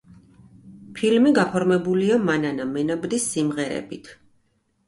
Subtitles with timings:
[0.99, 4.11] ფილმი გაფორმებულია მანანა მენაბდის სიმღერებით.